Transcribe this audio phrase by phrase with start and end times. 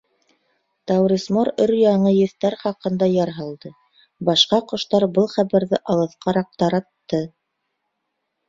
[0.91, 3.73] Тауис Мор өр-яңы еҫтәр хаҡында яр һалды,
[4.31, 7.25] башҡа ҡоштар был хәбәрҙе алыҫҡараҡ таратты.